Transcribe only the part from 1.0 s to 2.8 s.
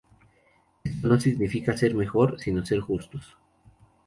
no significa ser mejor, sino ser